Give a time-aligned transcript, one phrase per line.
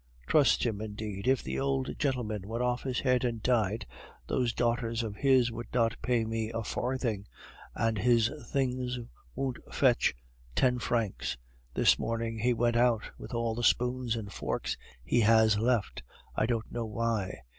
[0.25, 1.27] "Trust him, indeed!
[1.27, 3.85] If the old gentleman went off his head and died,
[4.25, 7.27] those daughters of his would not pay me a farthing,
[7.75, 8.97] and his things
[9.35, 10.15] won't fetch
[10.55, 11.37] ten francs.
[11.75, 16.01] This morning he went out with all the spoons and forks he has left,
[16.35, 17.43] I don't know why.